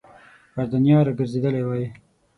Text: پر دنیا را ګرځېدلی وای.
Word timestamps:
پر 0.53 0.65
دنیا 0.73 0.99
را 1.05 1.11
ګرځېدلی 1.17 1.63
وای. 1.65 1.85